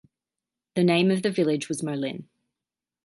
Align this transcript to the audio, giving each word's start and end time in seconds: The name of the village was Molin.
The 0.73 0.83
name 0.83 1.11
of 1.11 1.21
the 1.21 1.29
village 1.29 1.69
was 1.69 1.83
Molin. 1.83 2.27